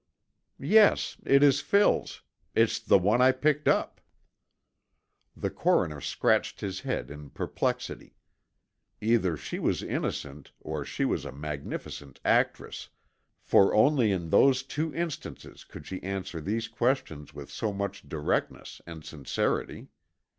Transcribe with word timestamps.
"Yes. 0.57 1.17
It 1.27 1.43
is 1.43 1.61
Phil's. 1.61 2.23
It's 2.55 2.79
the 2.79 2.97
one 2.97 3.21
I 3.21 3.31
picked 3.31 3.67
up." 3.67 4.01
The 5.37 5.51
coroner 5.51 6.01
scratched 6.01 6.61
his 6.61 6.79
head 6.79 7.11
in 7.11 7.29
perplexity. 7.29 8.15
Either 8.99 9.37
she 9.37 9.59
was 9.59 9.83
innocent 9.83 10.53
or 10.59 10.83
she 10.83 11.05
was 11.05 11.23
a 11.23 11.31
magnificent 11.31 12.19
actress, 12.25 12.89
for 13.43 13.75
only 13.75 14.11
in 14.11 14.31
those 14.31 14.63
two 14.63 14.91
instances 14.95 15.63
could 15.63 15.85
she 15.85 16.01
answer 16.01 16.41
these 16.41 16.67
questions 16.67 17.35
with 17.35 17.51
so 17.51 17.71
much 17.71 18.09
directness 18.09 18.81
and 18.87 19.05
sincerity. 19.05 19.89